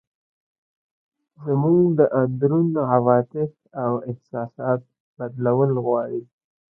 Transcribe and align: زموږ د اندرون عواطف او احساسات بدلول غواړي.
زموږ 1.45 1.81
د 1.99 2.01
اندرون 2.21 2.67
عواطف 2.93 3.51
او 3.83 3.91
احساسات 4.09 4.81
بدلول 5.17 5.71
غواړي. 5.85 6.23